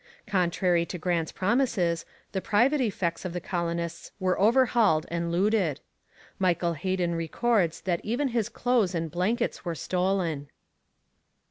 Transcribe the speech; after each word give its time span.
Contrary 0.25 0.83
to 0.83 0.97
Grant's 0.97 1.31
promises, 1.31 2.05
the 2.31 2.41
private 2.41 2.81
effects 2.81 3.23
of 3.23 3.33
the 3.33 3.39
colonists 3.39 4.11
were 4.19 4.39
overhauled 4.39 5.05
and 5.11 5.31
looted. 5.31 5.79
Michael 6.39 6.73
Heden 6.73 7.13
records 7.13 7.81
that 7.81 8.01
even 8.03 8.29
his 8.29 8.49
clothes 8.49 8.95
and 8.95 9.11
blankets 9.11 9.63
were 9.63 9.75
stolen. 9.75 10.49